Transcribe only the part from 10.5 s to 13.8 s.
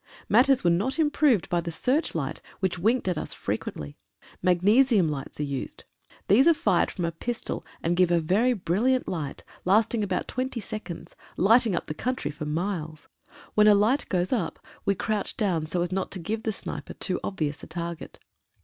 seconds, lighting up the country for miles. When a